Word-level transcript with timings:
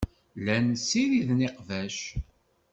Llan 0.39 0.67
ssiriden 0.79 1.45
iqbac. 1.49 1.97